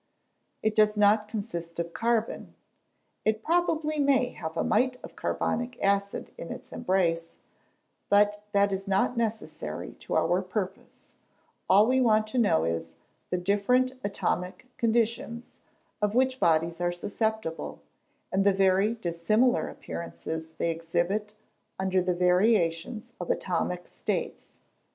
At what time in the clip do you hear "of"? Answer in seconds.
1.79-1.93, 5.03-5.15, 16.01-16.15, 23.19-23.29